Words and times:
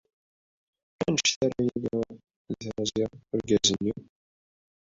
Anect 1.03 1.37
ara 1.45 1.61
yili 1.67 1.95
deg 2.49 2.57
teɣzi 2.61 3.05
urgaz-nni? 3.33 3.93